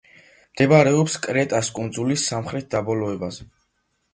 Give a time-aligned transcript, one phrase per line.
[0.53, 3.51] მდებარეობს კრეტას კუნძულის სამხრეთ დაბოლოებაზე.